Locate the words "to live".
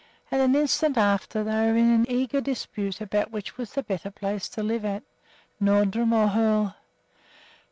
4.49-4.83